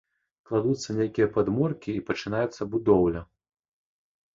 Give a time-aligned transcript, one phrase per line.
[0.51, 3.21] Кладуцца нейкія падмуркі і пачынаецца будоўля.